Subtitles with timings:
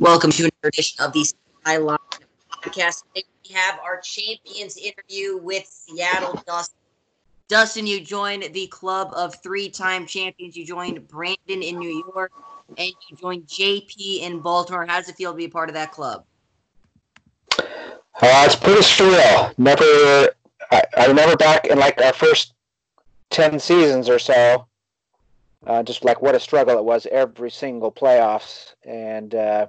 [0.00, 1.98] Welcome to another edition of the Skyline
[2.52, 3.02] podcast.
[3.12, 6.78] Today we have our champions interview with Seattle Dustin.
[7.48, 10.56] Dustin, you joined the club of three-time champions.
[10.56, 12.30] You joined Brandon in New York,
[12.76, 14.86] and you joined JP in Baltimore.
[14.86, 16.24] How does it feel to be part of that club?
[17.58, 17.64] Uh,
[18.22, 19.52] it's pretty surreal.
[19.58, 20.28] Never,
[20.70, 22.54] I, I remember back in like our first
[23.30, 24.64] ten seasons or so,
[25.66, 29.66] uh, just like what a struggle it was every single playoffs, and uh,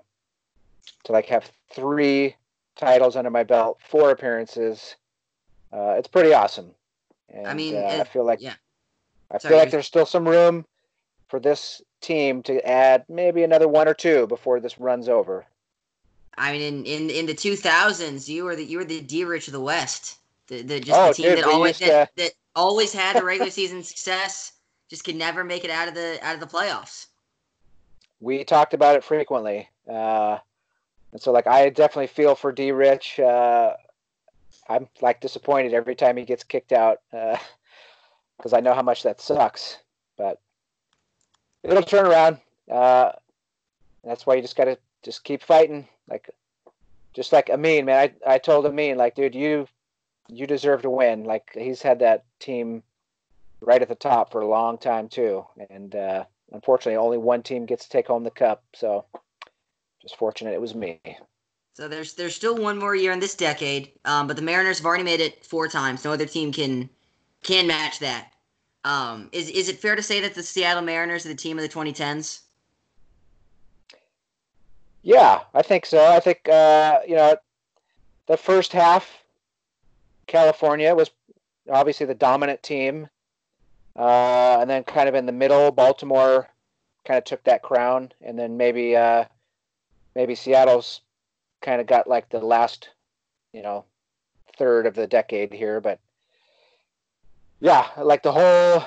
[1.05, 2.35] to like have three
[2.75, 4.95] titles under my belt, four appearances.
[5.71, 6.71] Uh, it's pretty awesome.
[7.29, 8.55] And, I mean, uh, it- I feel like yeah.
[9.31, 10.65] I Sorry, feel like there's still some room
[11.27, 15.45] for this team to add maybe another one or two before this runs over.
[16.35, 19.25] I mean, in, in in the two thousands, you were the you were the D
[19.25, 20.17] Rich of the West.
[20.47, 23.17] The, the just Oh, the team dude, that always used that, to- that always had
[23.17, 24.53] the regular season success,
[24.89, 27.07] just could never make it out of the out of the playoffs.
[28.21, 30.39] We talked about it frequently, uh,
[31.11, 32.71] and so like I definitely feel for D.
[32.71, 33.19] Rich.
[33.19, 33.73] Uh,
[34.69, 39.19] I'm like disappointed every time he gets kicked out because I know how much that
[39.19, 39.77] sucks.
[40.17, 40.39] But
[41.63, 42.37] it'll turn around.
[42.69, 43.11] Uh,
[44.03, 45.87] that's why you just gotta just keep fighting.
[46.07, 46.29] Like
[47.13, 48.11] just like Amin, man.
[48.27, 49.67] I I told Amin like, dude, you
[50.27, 51.23] you deserve to win.
[51.23, 52.83] Like he's had that team
[53.61, 57.65] right at the top for a long time too, and uh, unfortunately, only one team
[57.65, 58.63] gets to take home the cup.
[58.73, 59.05] So
[60.01, 60.99] just fortunate it was me.
[61.73, 64.85] So there's there's still one more year in this decade, um, but the Mariners have
[64.85, 66.03] already made it four times.
[66.03, 66.89] No other team can
[67.43, 68.33] can match that.
[68.83, 71.61] Um, is is it fair to say that the Seattle Mariners are the team of
[71.61, 72.41] the 2010s?
[75.01, 76.05] Yeah, I think so.
[76.05, 77.37] I think uh, you know
[78.27, 79.23] the first half,
[80.27, 81.11] California was
[81.71, 83.07] obviously the dominant team,
[83.95, 86.49] uh, and then kind of in the middle, Baltimore
[87.05, 89.25] kind of took that crown, and then maybe uh,
[90.15, 91.01] maybe Seattle's
[91.61, 92.89] kind of got like the last,
[93.53, 93.85] you know,
[94.57, 95.99] third of the decade here, but
[97.59, 98.83] yeah, like the whole,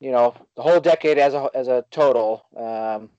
[0.00, 2.44] you know, the whole decade as a as a total.
[2.56, 3.10] Um,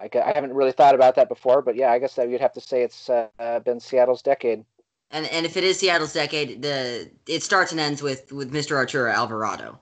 [0.00, 2.52] I, I haven't really thought about that before, but yeah, I guess that you'd have
[2.52, 4.64] to say it's uh, been Seattle's decade.
[5.10, 8.76] And and if it is Seattle's decade, the it starts and ends with with Mr.
[8.76, 9.78] Arturo Alvarado.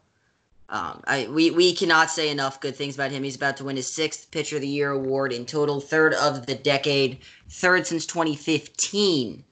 [0.69, 3.23] Um, I we we cannot say enough good things about him.
[3.23, 6.47] He's about to win his sixth Pitcher of the Year award in total, third of
[6.47, 7.19] the decade,
[7.49, 9.45] third since 2015.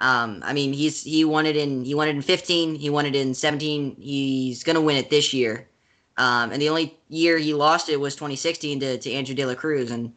[0.00, 3.06] Um, I mean, he's he won it in he won it in 15, he won
[3.06, 3.96] it in 17.
[3.98, 5.68] He's gonna win it this year.
[6.16, 9.54] Um, and the only year he lost it was 2016 to, to Andrew De La
[9.54, 10.12] Cruz, and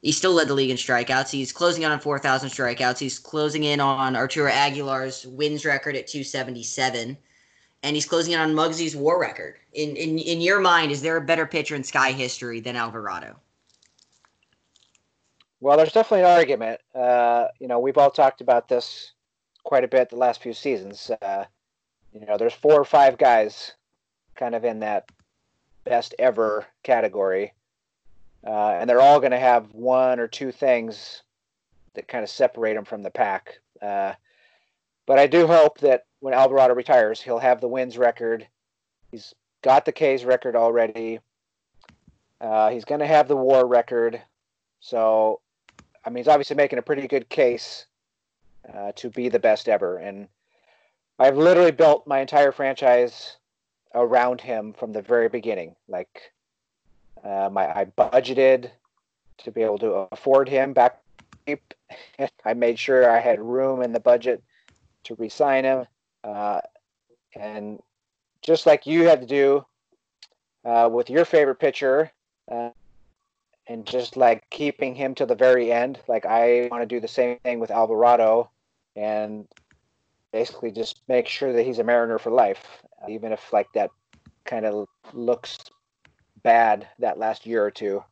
[0.00, 1.30] he still led the league in strikeouts.
[1.30, 2.98] He's closing in on 4,000 strikeouts.
[2.98, 7.18] He's closing in on Arturo Aguilar's wins record at 277,
[7.86, 9.54] and he's closing in on Muggsy's WAR record.
[9.72, 13.36] In in in your mind, is there a better pitcher in Sky history than Alvarado?
[15.60, 16.80] Well, there's definitely an argument.
[16.92, 19.12] Uh, you know, we've all talked about this
[19.62, 21.12] quite a bit the last few seasons.
[21.22, 21.44] Uh,
[22.12, 23.72] you know, there's four or five guys
[24.34, 25.08] kind of in that
[25.84, 27.52] best ever category,
[28.44, 31.22] uh, and they're all going to have one or two things
[31.94, 33.60] that kind of separate them from the pack.
[33.80, 34.12] Uh,
[35.06, 38.46] but I do hope that when Alvarado retires, he'll have the wins record.
[39.10, 41.20] He's got the K's record already.
[42.40, 44.20] Uh, he's going to have the WAR record.
[44.80, 45.40] So,
[46.04, 47.86] I mean, he's obviously making a pretty good case
[48.72, 49.98] uh, to be the best ever.
[49.98, 50.28] And
[51.18, 53.36] I've literally built my entire franchise
[53.94, 55.74] around him from the very beginning.
[55.88, 56.32] Like,
[57.24, 58.70] uh, my I budgeted
[59.38, 61.00] to be able to afford him back.
[62.44, 64.42] I made sure I had room in the budget
[65.04, 65.86] to re-sign him,
[66.26, 66.60] uh,
[67.34, 67.80] and
[68.42, 69.64] just like you had to do
[70.64, 72.10] uh, with your favorite pitcher,
[72.50, 72.70] uh,
[73.68, 75.98] and just like keeping him to the very end.
[76.08, 78.50] Like I want to do the same thing with Alvarado,
[78.94, 79.46] and
[80.32, 83.90] basically just make sure that he's a Mariner for life, even if like that
[84.44, 85.58] kind of looks
[86.42, 88.02] bad that last year or two.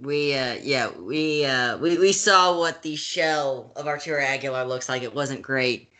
[0.00, 4.88] We uh yeah, we uh we, we saw what the shell of Arturo Aguilar looks
[4.88, 5.02] like.
[5.02, 5.91] It wasn't great.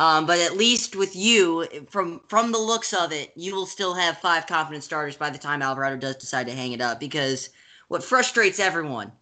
[0.00, 3.92] Um, but at least with you, from from the looks of it, you will still
[3.92, 6.98] have five confident starters by the time Alvarado does decide to hang it up.
[6.98, 7.50] Because
[7.88, 9.12] what frustrates everyone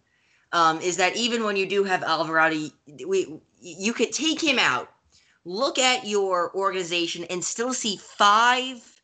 [0.53, 2.69] um, is that even when you do have Alvarado,
[3.05, 4.89] we you could take him out,
[5.43, 9.01] look at your organization, and still see five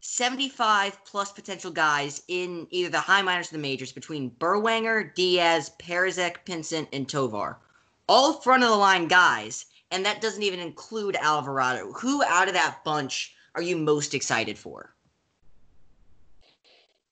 [0.00, 5.72] 75 plus potential guys in either the high minors or the majors between Berwanger, Diaz,
[5.80, 7.58] Perizek, Pinsent, and Tovar.
[8.08, 11.92] All front of the line guys, and that doesn't even include Alvarado.
[11.92, 14.94] Who out of that bunch are you most excited for?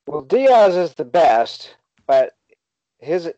[0.06, 1.74] Well, Diaz is the best,
[2.06, 2.34] but
[2.98, 3.30] his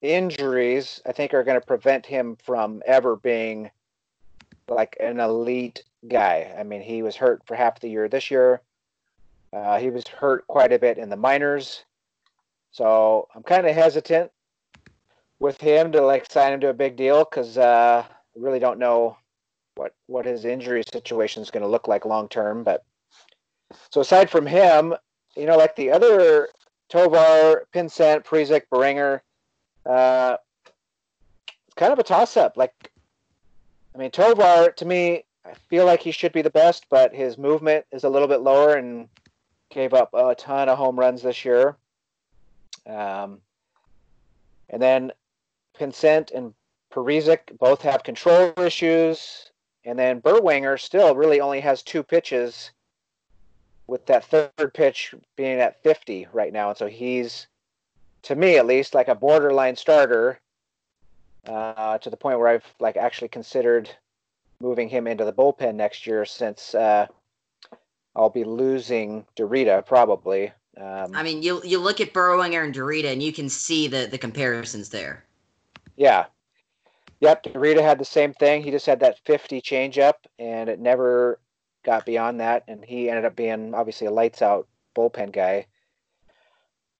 [0.00, 3.70] injuries, I think, are going to prevent him from ever being
[4.68, 6.52] like an elite guy.
[6.58, 8.62] I mean, he was hurt for half the year this year.
[9.52, 11.84] Uh, he was hurt quite a bit in the minors.
[12.72, 14.32] So I'm kind of hesitant
[15.38, 18.04] with him to like sign him to a big deal because uh,
[18.36, 19.16] really don't know
[19.74, 22.62] what what his injury situation is going to look like long term.
[22.62, 22.84] But
[23.90, 24.94] so aside from him,
[25.36, 26.48] you know, like the other
[26.88, 29.20] Tovar, Pinsent, Parizek, Berwanger,
[29.86, 30.36] uh,
[31.66, 32.56] it's kind of a toss up.
[32.56, 32.92] Like,
[33.94, 37.38] I mean, Tovar to me, I feel like he should be the best, but his
[37.38, 39.08] movement is a little bit lower and
[39.70, 41.76] gave up a ton of home runs this year.
[42.86, 43.40] Um,
[44.68, 45.12] and then
[45.78, 46.54] Pinsent and
[46.92, 49.50] Parizek both have control issues.
[49.84, 52.70] And then Berwanger still really only has two pitches,
[53.86, 56.70] with that third pitch being at 50 right now.
[56.70, 57.46] And so he's,
[58.22, 60.40] to me at least, like a borderline starter
[61.46, 63.90] uh, to the point where I've like actually considered
[64.60, 67.06] moving him into the bullpen next year since uh,
[68.14, 70.52] I'll be losing Dorita probably.
[70.78, 74.08] Um, I mean, you you look at Berwanger and Dorita, and you can see the
[74.10, 75.24] the comparisons there.
[75.96, 76.26] Yeah.
[77.22, 78.64] Yep, Dorita had the same thing.
[78.64, 81.38] He just had that 50 changeup, and it never
[81.84, 82.64] got beyond that.
[82.66, 84.66] And he ended up being obviously a lights out
[84.96, 85.66] bullpen guy.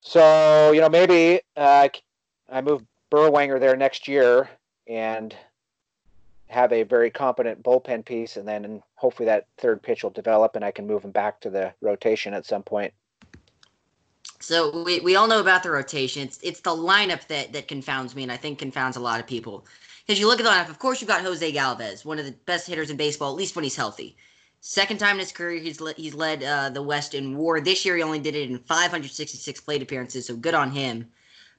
[0.01, 1.89] So you know maybe uh,
[2.49, 4.49] I move Berwanger there next year
[4.87, 5.35] and
[6.47, 10.65] have a very competent bullpen piece, and then hopefully that third pitch will develop, and
[10.65, 12.95] I can move him back to the rotation at some point.
[14.39, 16.23] So we, we all know about the rotation.
[16.23, 19.27] It's it's the lineup that that confounds me, and I think confounds a lot of
[19.27, 19.65] people.
[20.07, 22.33] Because you look at the lineup, of course you've got Jose Galvez, one of the
[22.33, 24.17] best hitters in baseball, at least when he's healthy.
[24.61, 27.61] Second time in his career, he's le- he's led uh, the West in WAR.
[27.61, 31.11] This year, he only did it in 566 plate appearances, so good on him.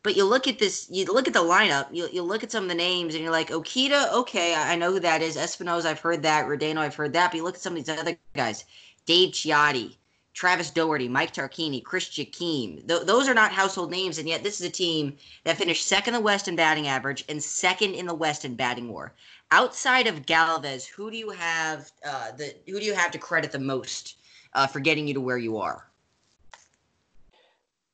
[0.03, 2.63] But you look at this, you look at the lineup, you, you look at some
[2.63, 5.37] of the names, and you're like, Okita, okay, I, know who that is.
[5.37, 6.45] Espinosa, I've heard that.
[6.45, 7.31] Rodano, I've heard that.
[7.31, 8.65] But you look at some of these other guys,
[9.05, 9.95] Dave Ciotti,
[10.33, 12.87] Travis Doherty, Mike Tarquini, Chris Jakeem.
[12.87, 16.15] Th- those are not household names, and yet this is a team that finished second
[16.15, 19.13] in the West in batting average and second in the West in batting WAR.
[19.51, 21.91] Outside of Galvez, who do you have?
[22.05, 24.17] Uh, the who do you have to credit the most
[24.53, 25.87] uh, for getting you to where you are?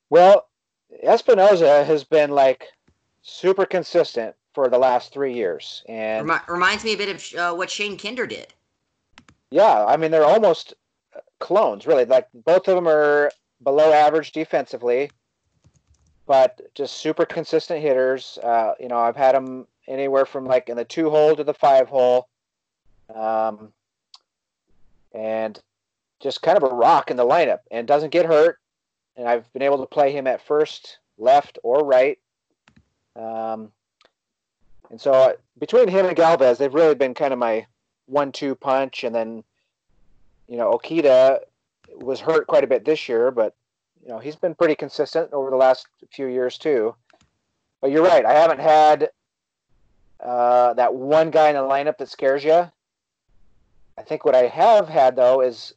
[0.10, 0.48] Well,
[1.06, 2.68] Espinoza has been like
[3.22, 7.54] super consistent for the last three years, and Remi- reminds me a bit of uh,
[7.54, 8.54] what Shane Kinder did.
[9.52, 10.74] Yeah, I mean they're almost
[11.40, 12.06] clones, really.
[12.06, 13.32] Like both of them are
[13.64, 15.12] below average defensively,
[16.26, 18.38] but just super consistent hitters.
[18.44, 21.54] Uh, you know, I've had them anywhere from like in the two hole to the
[21.54, 22.28] five hole,
[23.14, 23.72] um,
[25.14, 25.60] and
[26.20, 28.60] just kind of a rock in the lineup, and doesn't get hurt
[29.20, 32.18] and I've been able to play him at first, left, or right.
[33.18, 33.70] Um,
[34.90, 37.68] and so uh, between him and Galvez, they've really been kind of my
[38.06, 39.04] one-two punch.
[39.04, 39.44] And then,
[40.50, 41.40] you know, Okita
[41.96, 43.54] was hurt quite a bit this year, but
[44.02, 46.96] you know he's been pretty consistent over the last few years too.
[47.82, 49.10] But you're right, I haven't had
[50.20, 52.70] uh, that one guy in the lineup that scares you.
[53.98, 55.76] I think what I have had though is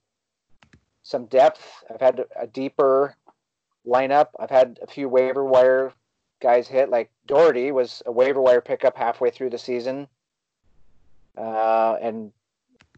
[1.02, 1.84] some depth.
[1.92, 3.16] I've had a deeper
[3.86, 4.28] lineup.
[4.40, 5.92] I've had a few waiver wire
[6.40, 6.88] guys hit.
[6.88, 10.08] Like Doherty was a waiver wire pickup halfway through the season,
[11.36, 12.32] uh, and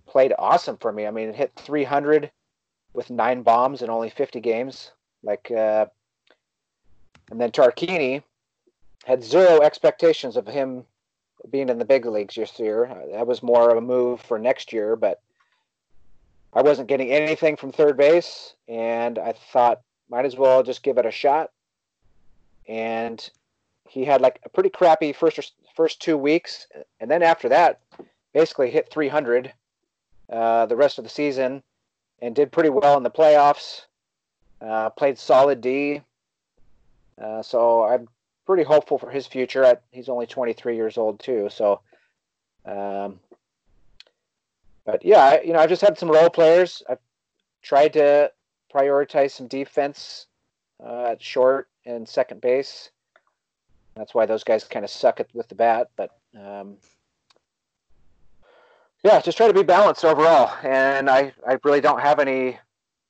[0.06, 1.06] played awesome for me.
[1.06, 2.30] I mean, it hit 300
[2.92, 4.92] with nine bombs in only 50 games.
[5.22, 5.86] Like, uh,
[7.30, 8.22] and then Tarquini
[9.04, 10.84] had zero expectations of him
[11.50, 12.90] being in the big leagues this year.
[13.12, 15.20] That was more of a move for next year, but
[16.52, 20.98] I wasn't getting anything from third base, and I thought might as well just give
[20.98, 21.50] it a shot.
[22.68, 23.28] And
[23.88, 26.66] he had like a pretty crappy first first two weeks,
[27.00, 27.80] and then after that,
[28.32, 29.52] basically hit 300
[30.30, 31.62] uh, the rest of the season,
[32.20, 33.82] and did pretty well in the playoffs.
[34.60, 36.00] Uh, played solid D.
[37.20, 38.08] Uh, so I'm
[38.46, 39.78] pretty hopeful for his future.
[39.92, 41.80] he's only 23 years old too, so.
[42.64, 43.20] Um,
[44.84, 46.82] but yeah, you know, I've just had some role players.
[46.88, 46.98] I've
[47.62, 48.30] tried to
[48.74, 50.26] prioritize some defense
[50.84, 52.90] uh, at short and second base.
[53.94, 55.88] That's why those guys kind of suck it with the bat.
[55.96, 56.76] But um,
[59.04, 60.50] yeah, just try to be balanced overall.
[60.64, 62.58] And I, I really don't have any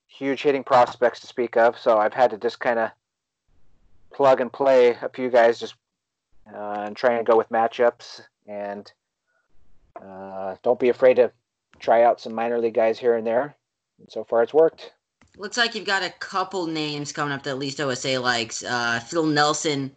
[0.08, 2.90] huge hitting prospects to speak of, so I've had to just kind of
[4.12, 5.76] plug and play a few guys just
[6.52, 8.22] uh, and try and go with matchups.
[8.46, 8.90] And
[10.04, 11.30] uh, don't be afraid to
[11.78, 13.54] try out some minor league guys here and there.
[14.00, 14.92] And so far, it's worked.
[15.36, 18.64] Looks like you've got a couple names coming up that at least OSA likes.
[18.64, 19.92] Uh, Phil Nelson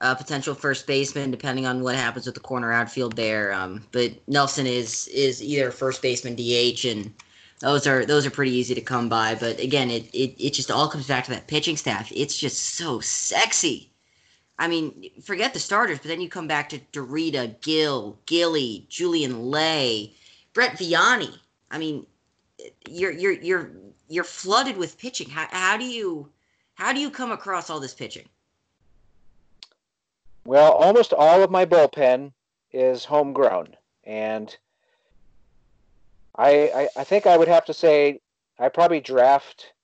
[0.00, 3.52] uh, potential first baseman, depending on what happens with the corner outfield there.
[3.52, 7.12] Um, but Nelson is is either first baseman, DH, and
[7.60, 9.34] those are those are pretty easy to come by.
[9.34, 12.10] But again, it it, it just all comes back to that pitching staff.
[12.14, 13.90] It's just so sexy.
[14.60, 19.50] I mean, forget the starters, but then you come back to Dorita, Gil, Gilly, Julian
[19.50, 20.14] Lay,
[20.52, 21.32] Brett Viani.
[21.70, 22.06] I mean,
[22.88, 23.70] you're you're you're
[24.08, 25.28] you're flooded with pitching.
[25.28, 26.28] How, how do you
[26.74, 28.28] how do you come across all this pitching?
[30.48, 32.32] Well, almost all of my bullpen
[32.72, 34.56] is homegrown, and
[36.34, 38.22] I, I, I think I would have to say
[38.58, 39.74] I probably draft.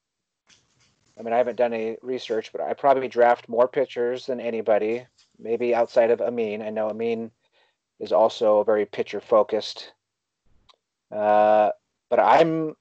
[1.19, 5.07] I mean, I haven't done any research, but I probably draft more pitchers than anybody,
[5.39, 6.63] maybe outside of Amin.
[6.63, 7.31] I know Amin
[8.01, 9.93] is also very pitcher focused.
[11.13, 11.73] Uh,
[12.09, 12.75] but I'm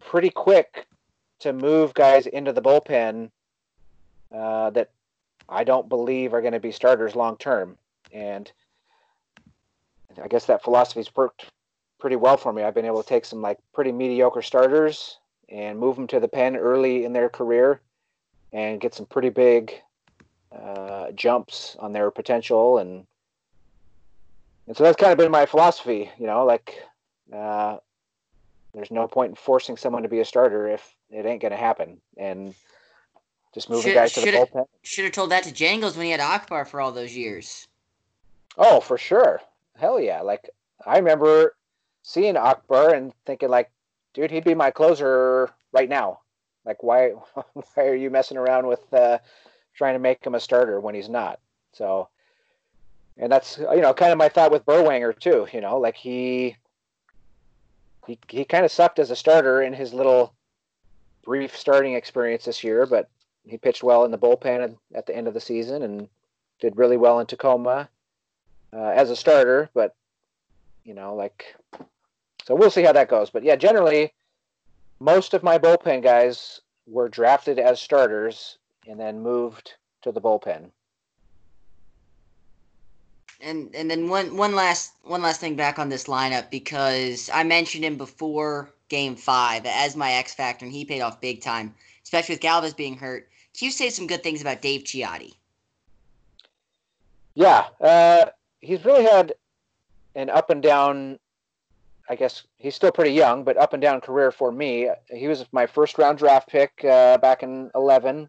[0.00, 0.86] pretty quick
[1.40, 3.32] to move guys into the bullpen
[4.32, 4.90] uh, that
[5.48, 7.78] I don't believe are going to be starters long term.
[8.12, 8.50] And
[10.22, 11.46] I guess that philosophy's worked
[11.98, 12.62] pretty well for me.
[12.62, 16.28] I've been able to take some like pretty mediocre starters and move them to the
[16.28, 17.80] pen early in their career
[18.52, 19.72] and get some pretty big
[20.52, 23.06] uh, jumps on their potential and
[24.66, 26.82] and so that's kind of been my philosophy you know like
[27.32, 27.76] uh,
[28.72, 31.58] there's no point in forcing someone to be a starter if it ain't going to
[31.58, 32.54] happen and
[33.56, 34.66] just moving should, guys to the bullpen.
[34.82, 37.66] Should have told that to Jangles when he had Akbar for all those years.
[38.58, 39.40] Oh, for sure.
[39.78, 40.20] Hell yeah.
[40.20, 40.50] Like
[40.84, 41.56] I remember
[42.02, 43.70] seeing Akbar and thinking like,
[44.12, 46.20] dude, he'd be my closer right now.
[46.66, 47.08] Like why
[47.54, 49.20] why are you messing around with uh,
[49.74, 51.40] trying to make him a starter when he's not?
[51.72, 52.10] So
[53.16, 56.58] and that's you know kind of my thought with Berwanger too, you know, like he
[58.06, 60.34] he he kind of sucked as a starter in his little
[61.24, 63.08] brief starting experience this year, but
[63.46, 66.08] he pitched well in the bullpen at the end of the season and
[66.60, 67.88] did really well in Tacoma
[68.72, 69.70] uh, as a starter.
[69.74, 69.94] But
[70.84, 71.54] you know, like,
[72.44, 73.30] so we'll see how that goes.
[73.30, 74.12] But yeah, generally,
[75.00, 80.70] most of my bullpen guys were drafted as starters and then moved to the bullpen.
[83.40, 87.44] And and then one one last one last thing back on this lineup because I
[87.44, 91.74] mentioned him before game five as my X factor and he paid off big time,
[92.02, 93.28] especially with Galvez being hurt.
[93.62, 95.34] You say some good things about Dave Ciotti?
[97.34, 98.26] Yeah, uh,
[98.60, 99.34] he's really had
[100.14, 101.18] an up and down.
[102.08, 104.88] I guess he's still pretty young, but up and down career for me.
[105.10, 108.28] He was my first round draft pick uh, back in eleven,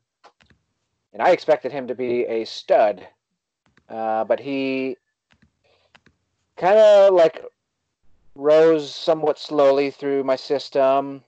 [1.14, 3.08] and I expected him to be a stud,
[3.90, 4.98] uh, but he
[6.58, 7.44] kind of like
[8.36, 11.24] rose somewhat slowly through my system.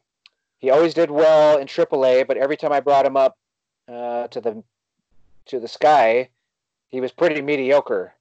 [0.58, 3.38] He always did well in AAA, but every time I brought him up
[3.90, 4.64] uh, to the
[5.48, 6.30] to the sky,
[6.90, 8.14] he was pretty mediocre,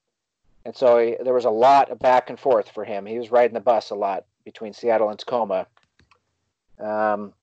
[0.65, 3.07] and so he, there was a lot of back and forth for him.
[3.07, 5.67] He was riding the bus a lot between Seattle and Tacoma.
[6.81, 7.35] Um,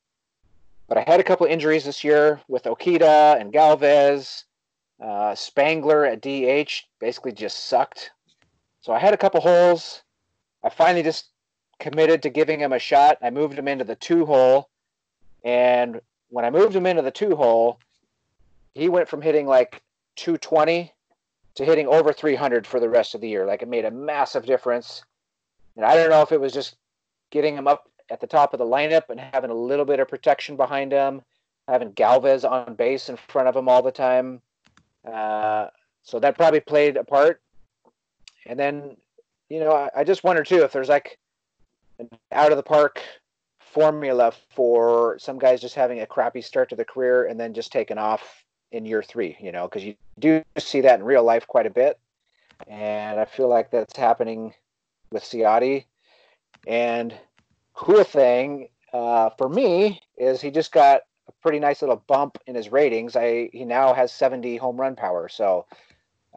[0.88, 4.46] but I had a couple injuries this year with Okita and Galvez.
[5.02, 8.12] Uh, Spangler at DH basically just sucked.
[8.82, 10.04] So I had a couple holes.
[10.64, 11.30] I finally just
[11.80, 13.18] committed to giving him a shot.
[13.22, 14.70] I moved him into the two hole.
[15.44, 17.80] And when I moved him into the two hole,
[18.76, 19.82] he went from hitting like
[20.18, 20.94] 220
[21.56, 23.46] to hitting over 300 for the rest of the year.
[23.46, 25.04] Like it made a massive difference.
[25.76, 26.76] And I don't know if it was just
[27.32, 30.10] getting him up at the top of the lineup and having a little bit of
[30.10, 31.22] protection behind him,
[31.68, 34.42] having Galvez on base in front of him all the time.
[35.10, 35.68] Uh,
[36.04, 37.42] so that probably played a part.
[38.46, 38.98] And then,
[39.50, 41.18] you know, I, I just wonder too if there's like
[41.98, 43.02] an out of the park
[43.60, 47.72] formula for some guys just having a crappy start to the career and then just
[47.72, 51.48] taking off in year three, you know, because you do see that in real life
[51.48, 52.00] quite a bit.
[52.68, 54.54] And I feel like that's happening
[55.12, 55.86] with Ciotti.
[56.68, 57.14] And
[57.74, 62.56] cool thing uh, for me is he just got a pretty nice little bump in
[62.56, 63.16] his ratings.
[63.16, 65.66] I he now has 70 home run power, so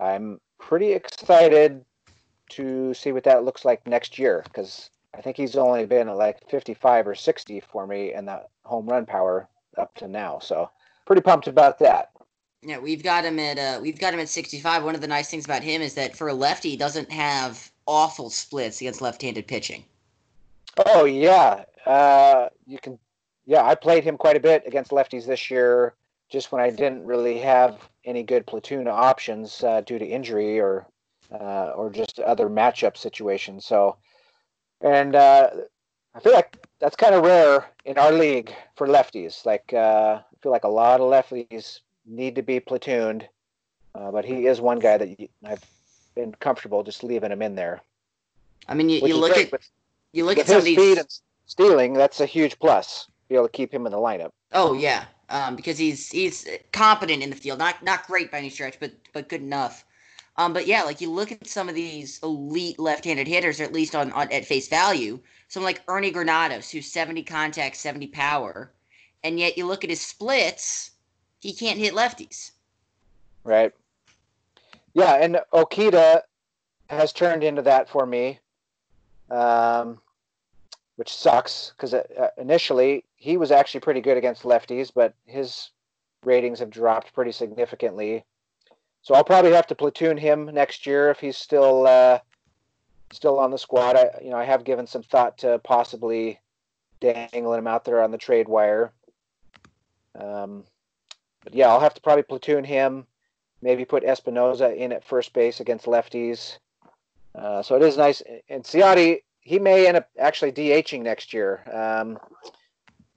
[0.01, 1.85] I'm pretty excited
[2.51, 6.49] to see what that looks like next year because I think he's only been like
[6.51, 10.39] 55 or 60 for me in that home run power up to now.
[10.39, 10.71] So
[11.07, 12.11] pretty pumped about that.
[12.63, 14.83] Yeah, we've got him at uh, we've got him at 65.
[14.83, 17.71] One of the nice things about him is that for a lefty, he doesn't have
[17.87, 19.85] awful splits against left-handed pitching.
[20.87, 22.99] Oh yeah, uh, you can.
[23.47, 25.95] Yeah, I played him quite a bit against lefties this year,
[26.29, 30.87] just when I didn't really have any good platoon options uh, due to injury or
[31.33, 33.65] uh, or just other matchup situations.
[33.67, 33.97] So,
[34.81, 35.51] and uh,
[36.15, 39.47] I feel like that's kind of rare in our league for lefties.
[39.47, 43.25] Like uh, I feel like a lot of lefties need to be platooned,
[43.95, 45.65] uh, but he is one guy that you, I've
[46.15, 47.81] been comfortable just leaving him in there.
[48.67, 49.69] I mean, you, you look at with,
[50.13, 51.95] you look at some of these stealing.
[51.95, 53.09] That's a huge plus.
[53.29, 54.31] Be able to keep him in the lineup.
[54.53, 57.59] Oh yeah, um, because he's he's competent in the field.
[57.59, 59.85] Not not great by any stretch, but but good enough.
[60.37, 63.73] Um, but yeah, like you look at some of these elite left-handed hitters, or at
[63.73, 65.19] least on, on at face value.
[65.49, 68.71] Someone like Ernie Granados, who's 70 contact, 70 power,
[69.25, 70.93] and yet you look at his splits,
[71.41, 72.53] he can't hit lefties.
[73.45, 73.73] Right.
[74.95, 76.23] Yeah, and Okita
[76.91, 78.41] has turned into that for me,
[79.31, 80.01] um,
[80.97, 85.71] which sucks because uh, initially he was actually pretty good against lefties, but his
[86.25, 88.25] ratings have dropped pretty significantly.
[89.03, 92.19] So I'll probably have to platoon him next year if he's still uh,
[93.13, 93.97] still on the squad.
[93.97, 96.41] I you know I have given some thought to possibly
[97.01, 98.93] dangling him out there on the trade wire.
[100.19, 100.65] Um,
[101.45, 103.07] but yeah, I'll have to probably platoon him.
[103.61, 106.59] Maybe put Espinosa in at first base against lefties.
[107.35, 108.23] Uh, so it is nice.
[108.49, 111.63] And Ciotti, he may end up actually DHing next year.
[111.73, 112.19] Um,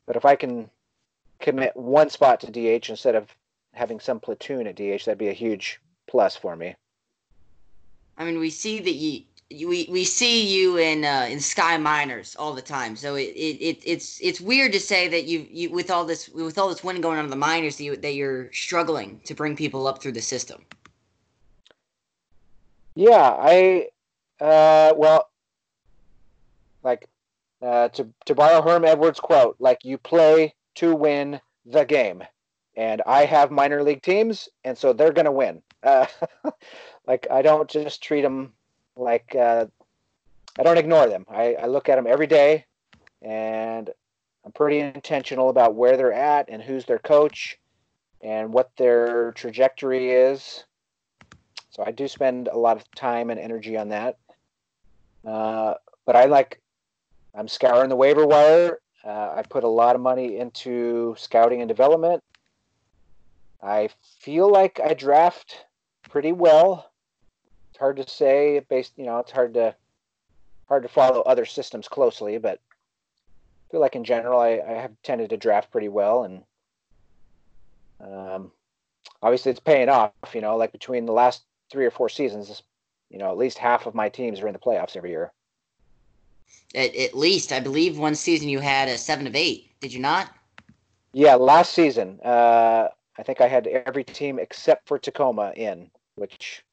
[0.06, 0.70] but if I can
[1.40, 3.28] commit one spot to DH instead of
[3.74, 6.76] having some platoon at DH, that'd be a huge plus for me.
[8.18, 12.36] I mean, we see that you we, we see you in uh, in Sky minors
[12.38, 12.96] all the time.
[12.96, 16.58] So it, it, it's it's weird to say that you you with all this with
[16.58, 19.56] all this winning going on in the minors that, you, that you're struggling to bring
[19.56, 20.66] people up through the system.
[22.96, 23.88] Yeah, I
[24.40, 25.30] uh, well,
[26.84, 27.08] like
[27.62, 32.24] uh, to to borrow Herm Edwards' quote, like you play to win the game,
[32.76, 35.62] and I have minor league teams, and so they're gonna win.
[35.84, 36.08] Uh,
[37.08, 38.54] like I don't just treat them
[38.96, 39.66] like uh,
[40.60, 41.26] I don't ignore them.
[41.30, 42.66] I, I look at them every day,
[43.22, 43.90] and
[44.46, 47.58] I'm pretty intentional about where they're at and who's their coach
[48.22, 50.66] and what their trajectory is.
[51.70, 54.18] So I do spend a lot of time and energy on that.
[55.26, 55.76] Uh,
[56.06, 56.62] but I like,
[57.34, 58.80] I'm scouring the waiver wire.
[59.06, 62.22] Uh, I put a lot of money into scouting and development.
[63.64, 65.66] I feel like I draft
[66.10, 66.91] pretty well
[67.82, 69.76] hard to say based you know it's hard to
[70.68, 74.92] hard to follow other systems closely but I feel like in general I, I have
[75.02, 76.44] tended to draft pretty well and
[78.00, 78.52] um,
[79.24, 81.42] obviously it's paying off you know like between the last
[81.72, 82.62] three or four seasons
[83.10, 85.32] you know at least half of my teams are in the playoffs every year.
[86.76, 87.52] At, at least.
[87.52, 89.72] I believe one season you had a seven of eight.
[89.82, 90.30] Did you not?
[91.14, 96.64] Yeah last season uh, i think i had every team except for tacoma in which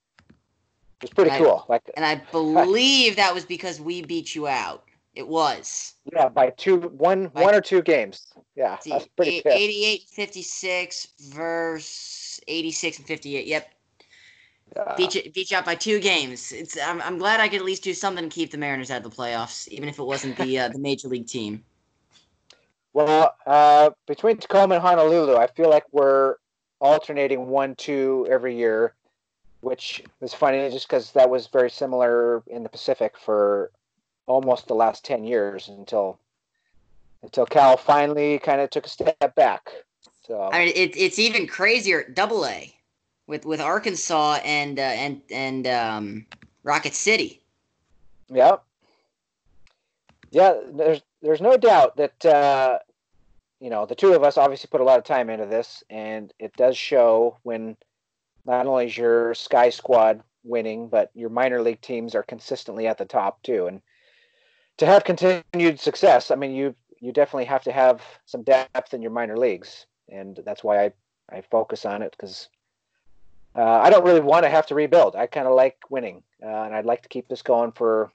[1.02, 1.64] it's pretty and cool.
[1.68, 4.84] I, like, and I believe that was because we beat you out.
[5.14, 5.94] It was.
[6.12, 8.28] Yeah, by two, one, by, one or two games.
[8.54, 9.42] Yeah, that's pretty.
[9.44, 13.46] 88 56 versus 86 and 58.
[13.46, 13.74] Yep.
[14.76, 14.94] Yeah.
[14.96, 16.52] Beat you, beat you out by two games.
[16.52, 16.78] It's.
[16.78, 19.11] I'm, I'm glad I could at least do something to keep the Mariners out of
[19.11, 21.64] the playoffs, even if it wasn't the uh, the major league team.
[22.92, 26.37] Well, uh, between Tacoma and Honolulu, I feel like we're
[26.80, 28.94] alternating one two every year
[29.61, 33.71] which was funny just because that was very similar in the Pacific for
[34.27, 36.18] almost the last 10 years until
[37.23, 39.71] until Cal finally kind of took a step back.
[40.25, 42.05] So I mean, it, it's even crazier.
[42.14, 42.75] Double A
[43.27, 46.27] with with Arkansas and uh, and and um,
[46.62, 47.40] Rocket City.
[48.29, 48.57] Yeah,
[50.31, 50.61] yeah.
[50.71, 52.79] There's there's no doubt that uh,
[53.59, 56.33] you know the two of us obviously put a lot of time into this, and
[56.38, 57.77] it does show when
[58.48, 62.96] not only is your Sky Squad winning, but your minor league teams are consistently at
[62.96, 63.66] the top too.
[63.66, 63.82] And
[64.78, 69.02] to have continued success, I mean, you you definitely have to have some depth in
[69.02, 70.92] your minor leagues, and that's why I
[71.30, 72.48] I focus on it because
[73.54, 75.14] uh, I don't really want to have to rebuild.
[75.14, 78.11] I kind of like winning, uh, and I'd like to keep this going for.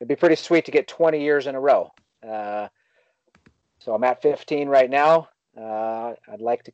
[0.00, 1.92] It'd be pretty sweet to get 20 years in a row.
[2.28, 2.66] Uh,
[3.78, 5.28] so I'm at 15 right now.
[5.56, 6.72] Uh, I'd like to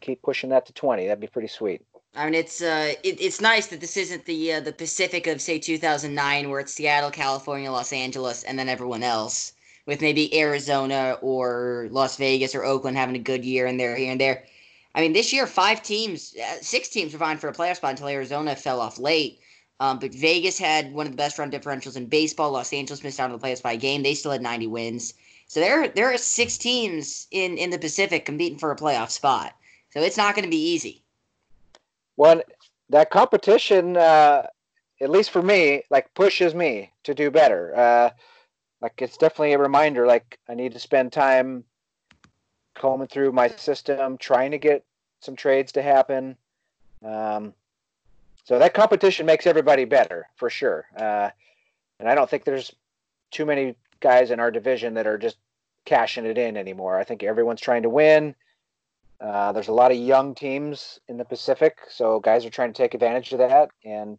[0.00, 1.06] keep pushing that to 20.
[1.06, 1.82] That'd be pretty sweet.
[2.14, 5.40] I mean, it's uh, it, it's nice that this isn't the uh, the Pacific of
[5.40, 9.52] say 2009, where it's Seattle, California, Los Angeles, and then everyone else,
[9.86, 14.10] with maybe Arizona or Las Vegas or Oakland having a good year and there here
[14.10, 14.44] and there.
[14.94, 17.90] I mean, this year five teams, uh, six teams were vying for a playoff spot
[17.92, 19.40] until Arizona fell off late.
[19.80, 22.50] Um, but Vegas had one of the best run differentials in baseball.
[22.50, 24.02] Los Angeles missed out on the playoffs by a game.
[24.02, 25.14] They still had 90 wins.
[25.46, 29.54] So there, there are six teams in, in the Pacific competing for a playoff spot.
[29.90, 31.02] So it's not going to be easy.
[32.16, 32.42] Well,
[32.90, 34.46] that competition, uh,
[35.00, 37.74] at least for me, like pushes me to do better.
[37.76, 38.10] Uh,
[38.80, 40.06] like it's definitely a reminder.
[40.06, 41.64] Like I need to spend time
[42.74, 44.84] combing through my system, trying to get
[45.20, 46.36] some trades to happen.
[47.04, 47.54] Um,
[48.44, 50.86] so that competition makes everybody better for sure.
[50.96, 51.30] Uh,
[52.00, 52.74] and I don't think there's
[53.30, 55.36] too many guys in our division that are just
[55.84, 56.96] cashing it in anymore.
[56.96, 58.34] I think everyone's trying to win.
[59.20, 62.82] Uh, there's a lot of young teams in the Pacific, so guys are trying to
[62.82, 63.70] take advantage of that.
[63.84, 64.16] And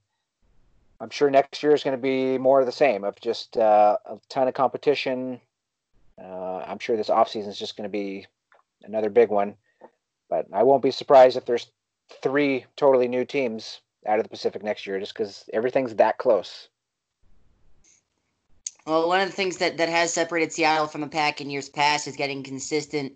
[1.00, 3.98] I'm sure next year is going to be more of the same of just uh,
[4.06, 5.40] a ton of competition.
[6.22, 8.28] Uh, I'm sure this offseason is just going to be
[8.84, 9.56] another big one.
[10.30, 11.72] But I won't be surprised if there's
[12.22, 16.68] three totally new teams out of the Pacific next year just because everything's that close.
[18.86, 21.70] Well, one of the things that, that has separated Seattle from the pack in years
[21.70, 23.14] past is getting consistent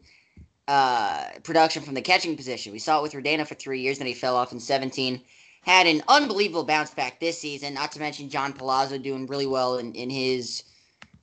[0.67, 2.71] uh, production from the catching position.
[2.71, 5.21] We saw it with Rodano for three years, then he fell off in 17.
[5.61, 9.77] Had an unbelievable bounce back this season, not to mention John Palazzo doing really well
[9.77, 10.63] in, in his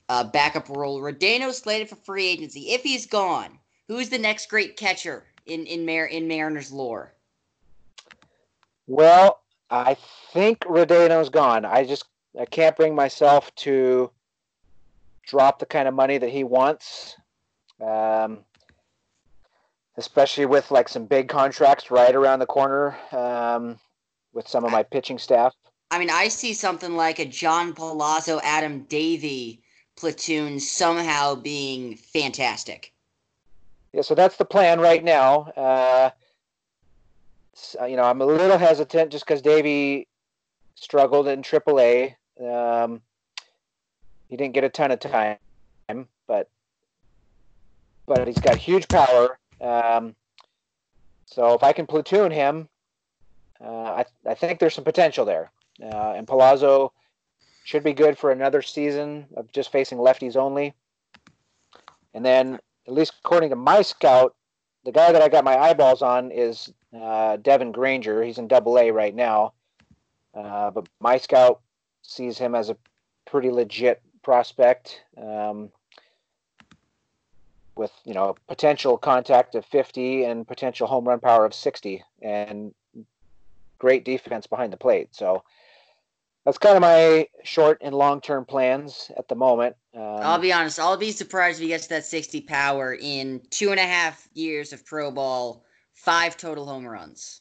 [0.09, 1.01] uh, backup role.
[1.01, 2.73] Rodano slated for free agency.
[2.73, 7.13] If he's gone, who's the next great catcher in, in, Mar- in Mariners lore?
[8.87, 9.97] Well, I
[10.33, 11.65] think Rodano's gone.
[11.65, 12.05] I just
[12.39, 14.11] I can't bring myself to
[15.27, 17.17] drop the kind of money that he wants.
[17.81, 18.41] Um,
[20.01, 23.79] especially with like some big contracts right around the corner um,
[24.33, 25.55] with some of my pitching staff.
[25.91, 29.61] I mean, I see something like a John Palazzo, Adam Davy
[29.97, 32.95] platoon somehow being fantastic.
[33.93, 35.43] Yeah, so that's the plan right now.
[35.55, 36.11] Uh,
[37.53, 40.09] so, you know, I'm a little hesitant just because Davy
[40.77, 42.15] struggled in AAA.
[42.41, 43.03] Um,
[44.29, 45.37] he didn't get a ton of time,
[46.27, 46.49] but
[48.07, 49.39] but he's got huge power.
[49.61, 50.15] Um,
[51.27, 52.69] so if I can platoon him,
[53.61, 55.51] uh, I, I think there's some potential there.
[55.83, 56.93] Uh, and Palazzo
[57.65, 60.75] should be good for another season of just facing lefties only.
[62.15, 64.35] And then, at least according to my scout,
[64.85, 68.23] the guy that I got my eyeballs on is uh, Devin Granger.
[68.23, 69.53] He's in Double A right now,
[70.35, 71.61] uh, but my scout
[72.03, 72.77] sees him as a
[73.27, 75.71] pretty legit prospect um,
[77.77, 82.75] with you know potential contact of 50 and potential home run power of 60 and
[83.79, 85.09] great defense behind the plate.
[85.13, 85.43] So
[86.45, 89.77] that's kind of my short and long term plans at the moment.
[89.95, 90.79] Um, I'll be honest.
[90.79, 94.73] I'll be surprised if he gets that 60 power in two and a half years
[94.73, 97.41] of pro ball, five total home runs.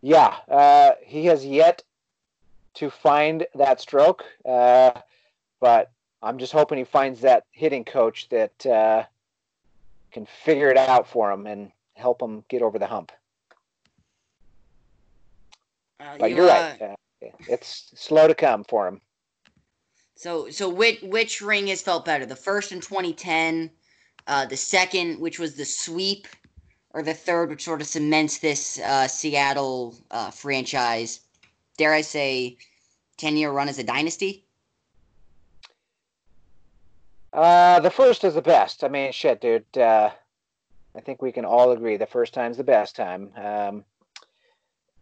[0.00, 1.82] Yeah, uh, he has yet
[2.74, 4.24] to find that stroke.
[4.44, 4.92] Uh,
[5.60, 5.90] but
[6.22, 9.04] I'm just hoping he finds that hitting coach that uh,
[10.12, 13.12] can figure it out for him and help him get over the hump.
[16.00, 16.82] Uh, but you, are right.
[16.82, 16.96] Uh,
[17.48, 19.00] it's slow to come for him.
[20.14, 22.26] So, so which which ring has felt better?
[22.26, 23.70] The first in 2010,
[24.26, 26.26] uh, the second, which was the sweep,
[26.90, 31.20] or the third, which sort of cements this uh, Seattle uh, franchise.
[31.76, 32.56] Dare I say,
[33.18, 34.44] 10 year run as a dynasty?
[37.32, 38.82] Uh, the first is the best.
[38.82, 39.64] I mean, shit, dude.
[39.76, 40.10] Uh,
[40.96, 43.30] I think we can all agree the first time's the best time.
[43.36, 43.84] Um,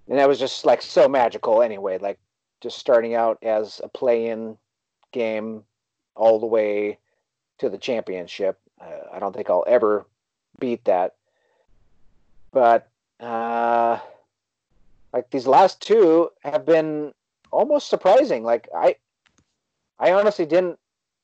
[0.09, 1.99] and that was just like so magical anyway.
[1.99, 2.19] Like
[2.61, 4.57] just starting out as a play-in
[5.13, 5.65] game
[6.15, 6.99] all the way
[7.59, 8.59] to the championship.
[8.81, 10.07] Uh, I don't think I'll ever
[10.59, 11.15] beat that.
[12.53, 12.89] But
[13.21, 13.99] uh,
[15.13, 17.15] like these last two have been
[17.51, 18.43] almost surprising.
[18.45, 18.97] Like I,
[19.99, 20.79] I honestly didn't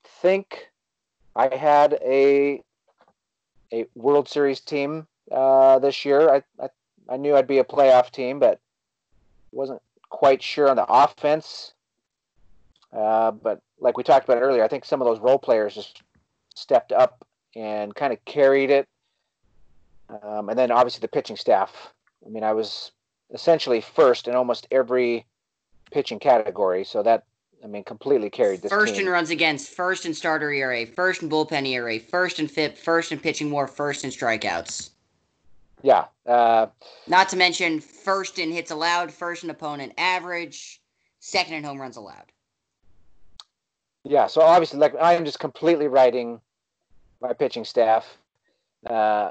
[0.05, 0.72] think
[1.35, 2.63] I had a
[3.73, 6.29] a World Series team uh, this year.
[6.29, 6.69] I, I,
[7.09, 8.61] I knew I'd be a playoff team, but
[9.51, 11.73] wasn't quite sure on the offense.
[12.93, 16.03] Uh, but like we talked about earlier, I think some of those role players just
[16.55, 18.89] stepped up and kind of carried it.
[20.23, 21.93] Um, and then obviously the pitching staff.
[22.25, 22.93] I mean, I was
[23.33, 25.25] essentially first in almost every
[25.91, 27.25] pitching category, so that
[27.63, 28.73] I mean, completely carried this.
[28.73, 29.07] First team.
[29.07, 33.13] in runs against, first in starter ERA, first in bullpen ERA, first in FIP, first
[33.13, 34.91] in pitching WAR, first in strikeouts.
[35.83, 36.07] Yeah.
[36.27, 36.67] Uh,
[37.07, 40.81] Not to mention first in hits allowed, first in opponent average,
[41.21, 42.33] second in home runs allowed.
[44.05, 44.27] Yeah.
[44.27, 46.41] So obviously, like I am just completely writing
[47.21, 48.17] my pitching staff.
[48.85, 49.31] Uh,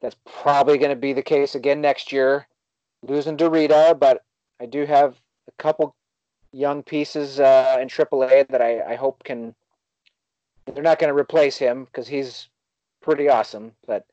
[0.00, 2.46] that's probably going to be the case again next year.
[3.02, 4.24] Losing Dorita, but
[4.60, 5.16] I do have
[5.48, 5.94] a couple
[6.52, 9.54] young pieces uh, in AAA that I, I hope can.
[10.66, 12.48] They're not going to replace him because he's
[13.00, 14.06] pretty awesome, but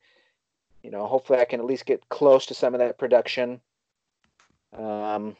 [0.82, 3.60] you know, hopefully I can at least get close to some of that production.
[4.76, 5.36] Um,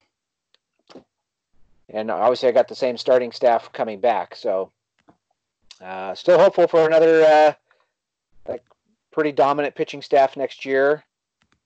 [1.89, 4.71] and obviously I got the same starting staff coming back, so
[5.83, 7.53] uh, still hopeful for another uh,
[8.49, 8.65] like
[9.11, 11.05] pretty dominant pitching staff next year.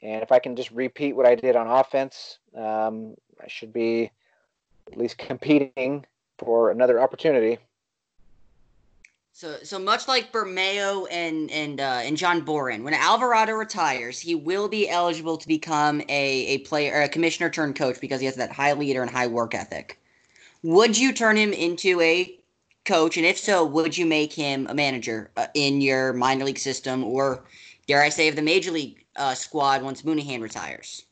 [0.02, 4.10] and if I can just repeat what I did on offense, um, I should be
[4.90, 6.04] at least competing
[6.38, 7.58] for another opportunity.
[9.34, 14.34] So, so much like Bermeo and and uh, and John Boren, when Alvarado retires, he
[14.34, 18.36] will be eligible to become a a player, a commissioner turned coach because he has
[18.36, 19.98] that high leader and high work ethic.
[20.62, 22.38] Would you turn him into a
[22.84, 26.58] coach, and if so, would you make him a manager uh, in your minor league
[26.58, 27.44] system, or
[27.86, 31.06] dare I say, of the major league uh, squad once Mooneyhan retires?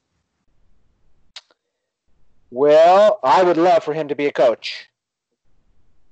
[2.51, 4.89] Well, I would love for him to be a coach.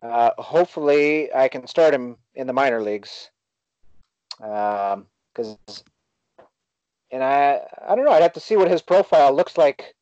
[0.00, 3.30] Uh, hopefully, I can start him in the minor leagues.
[4.38, 5.56] Because, um,
[7.10, 8.12] and I, I don't know.
[8.12, 9.96] I'd have to see what his profile looks like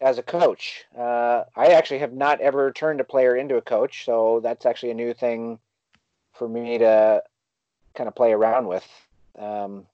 [0.00, 0.84] as a coach.
[0.96, 4.90] Uh, I actually have not ever turned a player into a coach, so that's actually
[4.90, 5.60] a new thing
[6.32, 7.22] for me to
[7.94, 8.86] kind of play around with.
[9.38, 9.86] Um,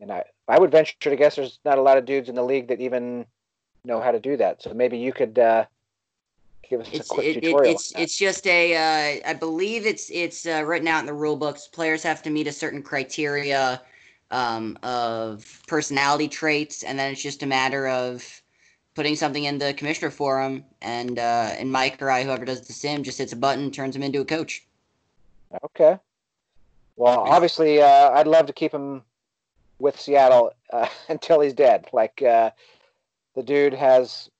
[0.00, 2.42] and I, I would venture to guess there's not a lot of dudes in the
[2.42, 3.24] league that even
[3.84, 4.62] know how to do that.
[4.62, 5.64] So maybe you could uh,
[6.68, 7.72] give us it's, a quick it, tutorial.
[7.72, 11.36] it's it's just a uh, I believe it's it's uh, written out in the rule
[11.36, 11.66] books.
[11.68, 13.82] Players have to meet a certain criteria
[14.30, 18.42] um, of personality traits, and then it's just a matter of
[18.94, 22.72] putting something in the commissioner forum, and uh, and Mike or I, whoever does the
[22.72, 24.64] sim, just hits a button, turns him into a coach.
[25.64, 25.98] Okay.
[26.96, 29.02] Well, obviously, uh, I'd love to keep him
[29.78, 31.88] with Seattle uh, until he's dead.
[31.92, 32.50] Like uh,
[33.34, 34.30] the dude has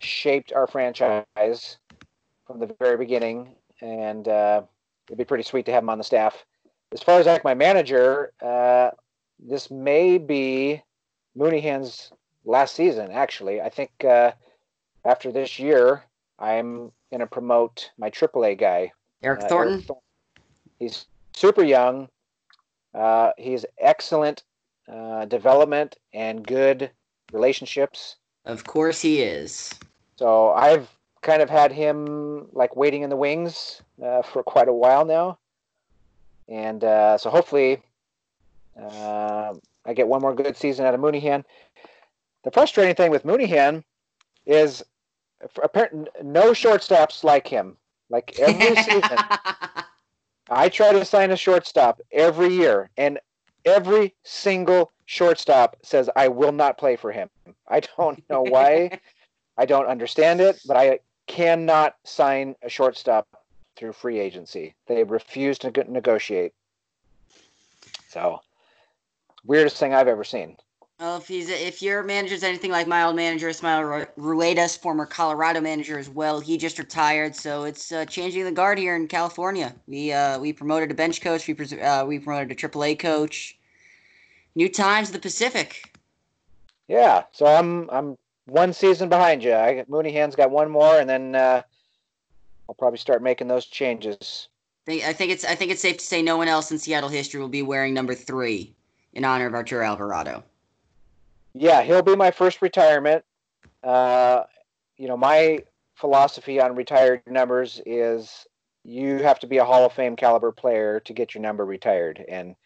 [0.00, 1.78] shaped our franchise
[2.46, 4.62] from the very beginning, and uh,
[5.08, 6.44] it'd be pretty sweet to have him on the staff.
[6.92, 8.90] As far as like my manager, uh,
[9.38, 10.82] this may be
[11.36, 12.12] Mooneyhan's
[12.44, 13.10] last season.
[13.12, 14.32] Actually, I think uh,
[15.04, 16.02] after this year,
[16.38, 19.74] I'm going to promote my AAA guy, Eric Thornton.
[19.74, 20.04] Eric Thornton.
[20.78, 22.08] He's super young.
[22.94, 24.42] Uh, he's excellent
[24.90, 26.90] uh, development and good
[27.32, 28.16] relationships.
[28.44, 29.72] Of course, he is.
[30.16, 30.88] So I've
[31.22, 35.38] kind of had him like waiting in the wings uh, for quite a while now,
[36.48, 37.82] and uh, so hopefully
[38.80, 41.44] uh, I get one more good season out of Mooneyhan.
[42.44, 43.84] The frustrating thing with Mooneyhan
[44.46, 44.82] is
[45.62, 47.76] apparently no shortstops like him.
[48.08, 49.18] Like every season,
[50.48, 53.20] I try to sign a shortstop every year, and
[53.64, 57.28] every single shortstop says I will not play for him.
[57.68, 59.00] I don't know why.
[59.56, 63.26] I don't understand it, but I cannot sign a shortstop
[63.76, 64.74] through free agency.
[64.86, 66.52] They refuse to negotiate.
[68.08, 68.40] So,
[69.44, 70.56] weirdest thing I've ever seen.
[71.00, 75.58] Well, if he's if your manager's anything like my old manager, Ismael Ruedas, former Colorado
[75.58, 79.74] manager as well, he just retired, so it's uh, changing the guard here in California.
[79.86, 83.56] We uh, we promoted a bench coach, we uh, we promoted a AAA coach.
[84.54, 85.89] New times, the Pacific.
[86.90, 89.54] Yeah, so I'm I'm one season behind you.
[89.54, 91.62] I Mooneyhan's got one more, and then uh,
[92.68, 94.48] I'll probably start making those changes.
[94.88, 97.40] I think it's I think it's safe to say no one else in Seattle history
[97.40, 98.74] will be wearing number three
[99.12, 100.42] in honor of Arturo Alvarado.
[101.54, 103.24] Yeah, he'll be my first retirement.
[103.84, 104.42] Uh,
[104.96, 105.62] you know, my
[105.94, 108.48] philosophy on retired numbers is
[108.82, 112.24] you have to be a Hall of Fame caliber player to get your number retired,
[112.28, 112.56] and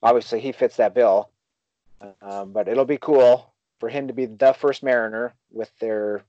[0.00, 1.30] obviously he fits that bill.
[2.22, 3.53] Um, but it'll be cool
[3.84, 6.24] for him to be the first Mariner with their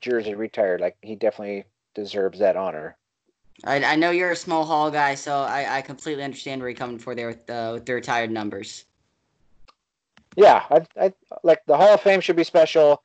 [0.00, 0.80] jersey retired.
[0.80, 1.64] Like he definitely
[1.94, 2.96] deserves that honor.
[3.62, 6.78] I, I know you're a small hall guy, so I, I completely understand where you're
[6.78, 8.86] coming for there with uh, with the retired numbers.
[10.34, 11.12] Yeah, I, I
[11.42, 13.02] like the Hall of Fame should be special.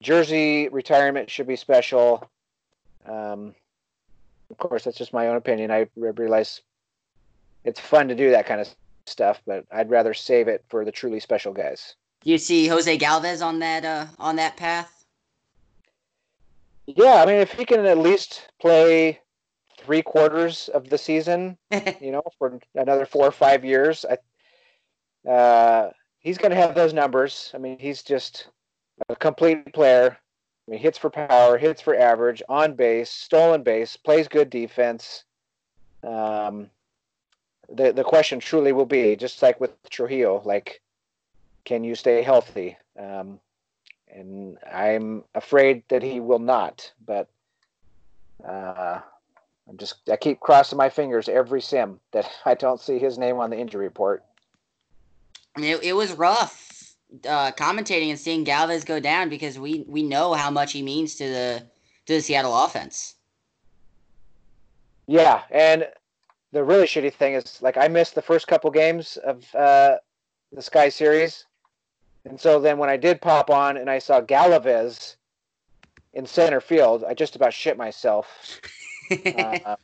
[0.00, 2.30] Jersey retirement should be special.
[3.04, 3.52] Um,
[4.48, 5.72] of course, that's just my own opinion.
[5.72, 6.60] I realize
[7.64, 8.68] it's fun to do that kind of
[9.06, 11.96] stuff, but I'd rather save it for the truly special guys.
[12.24, 15.04] You see Jose Galvez on that uh, on that path?
[16.86, 19.20] Yeah, I mean, if he can at least play
[19.78, 21.56] three quarters of the season,
[22.00, 26.92] you know, for another four or five years, I, uh, he's going to have those
[26.92, 27.50] numbers.
[27.54, 28.48] I mean, he's just
[29.08, 30.18] a complete player.
[30.66, 35.24] I mean, hits for power, hits for average, on base, stolen base, plays good defense.
[36.02, 36.70] Um,
[37.70, 40.80] the the question truly will be just like with Trujillo, like,
[41.64, 42.76] can you stay healthy?
[42.98, 43.40] Um,
[44.08, 46.92] and I'm afraid that he will not.
[47.04, 47.28] But
[48.46, 49.00] uh,
[49.68, 53.38] I'm just I keep crossing my fingers every sim that I don't see his name
[53.38, 54.24] on the injury report.
[55.56, 56.74] It, it was rough
[57.28, 61.14] uh, commentating and seeing Galvez go down because we we know how much he means
[61.16, 61.62] to the
[62.06, 63.14] to the Seattle offense.
[65.06, 65.86] Yeah, and
[66.52, 69.96] the really shitty thing is like I missed the first couple games of uh,
[70.52, 71.46] the Sky Series,
[72.24, 75.16] And so then when I did pop on and I saw Galvez
[76.12, 78.60] in center field, I just about shit myself.
[79.10, 79.76] uh,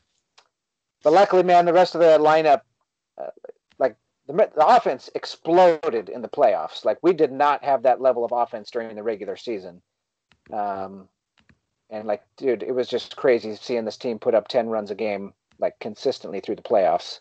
[1.03, 2.63] but luckily, man, the rest of the lineup,
[3.19, 3.31] uh,
[3.79, 6.85] like the, the offense exploded in the playoffs.
[6.85, 9.83] Like we did not have that level of offense during the regular season.
[10.53, 11.09] Um,
[11.91, 14.95] and like, dude, it was just crazy seeing this team put up 10 runs a
[14.95, 17.21] game, like consistently through the playoffs.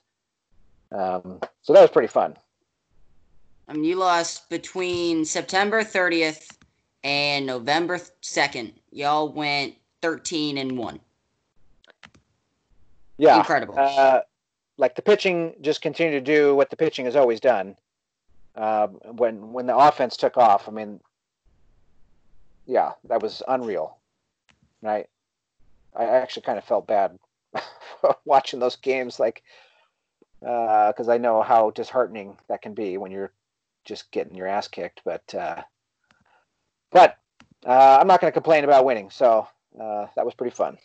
[0.91, 2.37] Um, so that was pretty fun.
[3.69, 6.47] I mean, you lost between September 30th
[7.03, 8.73] and November 2nd.
[8.91, 10.99] Y'all went 13 and 1.
[13.17, 13.37] Yeah.
[13.37, 13.75] Incredible.
[13.77, 14.21] Uh,
[14.77, 17.75] like the pitching just continued to do what the pitching has always done.
[18.55, 20.99] Uh, when when the offense took off, I mean,
[22.65, 23.97] yeah, that was unreal.
[24.81, 25.07] Right.
[25.95, 27.19] I actually kind of felt bad
[28.25, 29.43] watching those games, like,
[30.39, 33.31] because uh, I know how disheartening that can be when you're
[33.85, 35.01] just getting your ass kicked.
[35.03, 35.61] But uh,
[36.91, 37.17] but
[37.65, 39.09] uh, I'm not going to complain about winning.
[39.09, 39.47] So
[39.79, 40.77] uh, that was pretty fun.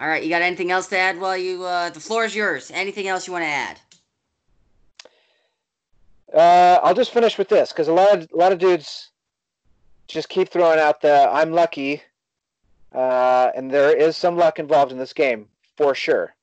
[0.00, 1.20] All right, you got anything else to add?
[1.20, 2.72] While you, uh, the floor is yours.
[2.74, 3.80] Anything else you want to add?
[6.34, 9.10] Uh, I'll just finish with this because a lot of a lot of dudes
[10.08, 12.02] just keep throwing out the "I'm lucky,"
[12.94, 16.34] uh, and there is some luck involved in this game for sure.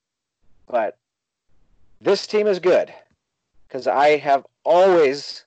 [0.68, 0.98] But
[2.00, 2.94] this team is good
[3.68, 5.46] because I have always,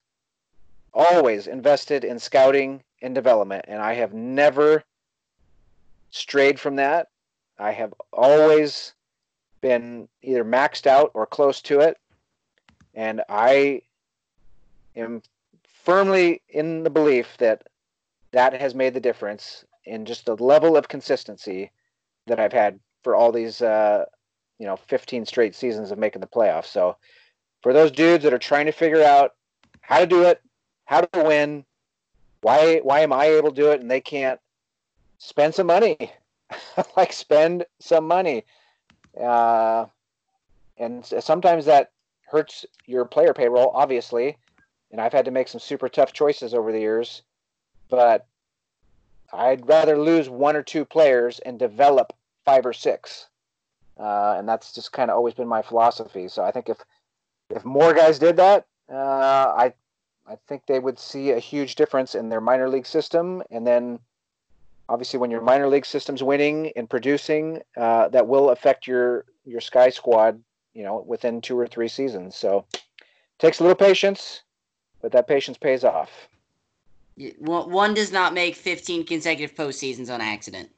[0.92, 4.82] always invested in scouting and development, and I have never
[6.10, 7.06] strayed from that.
[7.56, 8.94] I have always
[9.60, 11.96] been either maxed out or close to it,
[12.94, 13.82] and I
[14.96, 15.22] am
[15.84, 17.68] firmly in the belief that
[18.32, 21.70] that has made the difference in just the level of consistency
[22.26, 24.04] that I've had for all these, uh,
[24.58, 26.66] you know, 15 straight seasons of making the playoffs.
[26.66, 26.96] So,
[27.62, 29.34] for those dudes that are trying to figure out
[29.80, 30.40] how to do it,
[30.84, 31.64] how to win,
[32.40, 34.40] why why am I able to do it and they can't?
[35.18, 36.10] Spend some money,
[36.96, 38.44] like spend some money,
[39.20, 39.86] uh,
[40.78, 41.92] and sometimes that
[42.28, 44.36] hurts your player payroll, obviously.
[44.90, 47.22] And I've had to make some super tough choices over the years,
[47.88, 48.26] but
[49.32, 52.12] I'd rather lose one or two players and develop
[52.44, 53.28] five or six.
[53.98, 56.28] Uh, and that's just kind of always been my philosophy.
[56.28, 56.78] So I think if
[57.54, 59.72] if more guys did that, uh, I
[60.26, 63.42] I think they would see a huge difference in their minor league system.
[63.50, 63.98] And then,
[64.88, 69.60] obviously, when your minor league system's winning and producing, uh, that will affect your your
[69.60, 70.42] Sky Squad.
[70.74, 72.34] You know, within two or three seasons.
[72.34, 72.64] So,
[73.38, 74.40] takes a little patience,
[75.02, 76.10] but that patience pays off.
[77.38, 80.70] One does not make 15 consecutive postseasons on accident.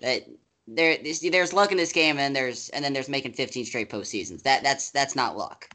[0.00, 0.28] That
[0.68, 4.42] there, there's luck in this game, and there's and then there's making 15 straight postseasons.
[4.42, 5.68] That that's that's not luck.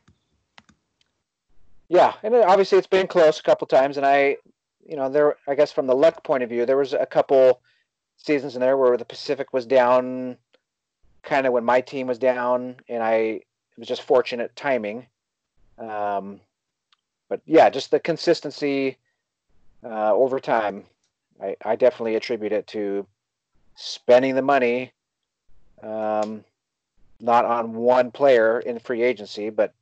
[1.87, 4.37] Yeah, and obviously it's been close a couple times, and I,
[4.87, 5.35] you know, there.
[5.47, 7.61] I guess from the luck point of view, there was a couple
[8.17, 10.37] seasons in there where the Pacific was down,
[11.21, 13.43] kind of when my team was down, and I it
[13.77, 15.05] was just fortunate timing.
[15.77, 16.39] Um,
[17.29, 18.97] but yeah, just the consistency
[19.83, 20.85] uh, over time,
[21.41, 23.05] I, I definitely attribute it to
[23.75, 24.93] spending the money,
[25.83, 26.43] um,
[27.19, 29.73] not on one player in free agency, but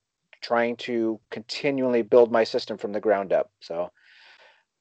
[0.43, 3.49] trying to continually build my system from the ground up.
[3.61, 3.89] So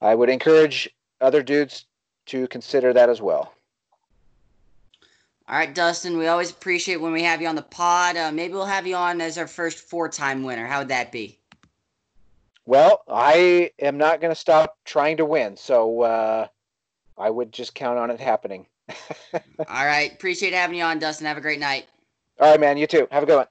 [0.02, 1.86] I would encourage other dudes
[2.26, 3.54] to consider that as well.
[5.48, 8.16] All right, Dustin, we always appreciate when we have you on the pod.
[8.16, 10.66] Uh, maybe we'll have you on as our first four time winner.
[10.66, 11.38] How would that be?
[12.64, 15.56] Well, I am not going to stop trying to win.
[15.56, 16.46] So uh,
[17.18, 18.66] I would just count on it happening.
[19.34, 20.12] All right.
[20.12, 21.26] Appreciate having you on, Dustin.
[21.26, 21.86] Have a great night.
[22.40, 22.76] All right, man.
[22.76, 23.08] You too.
[23.10, 23.46] Have a good one.